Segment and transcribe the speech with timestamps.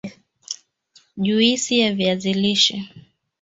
[1.17, 2.83] juisi ya viazi lishe